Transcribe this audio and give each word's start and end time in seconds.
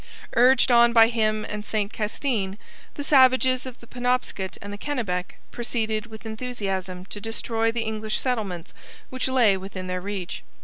Urged 0.33 0.71
on 0.71 0.93
by 0.93 1.09
him 1.09 1.45
and 1.47 1.63
Saint 1.63 1.93
Castin, 1.93 2.57
the 2.95 3.03
savages 3.03 3.67
of 3.67 3.79
the 3.79 3.85
Penobscot 3.85 4.57
and 4.59 4.73
the 4.73 4.77
Kennebec 4.79 5.35
proceeded 5.51 6.07
with 6.07 6.25
enthusiasm 6.25 7.05
to 7.05 7.21
destroy 7.21 7.71
the 7.71 7.83
English 7.83 8.19
settlements 8.19 8.73
which 9.11 9.27
lay 9.27 9.55
within 9.57 9.85
their 9.85 10.01
reach. 10.01 10.41